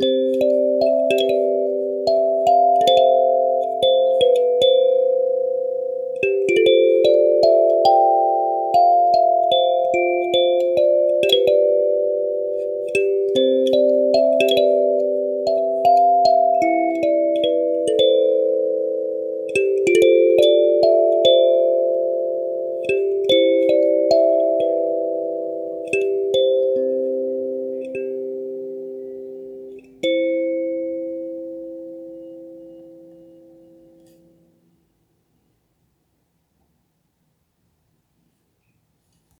[0.00, 0.49] Música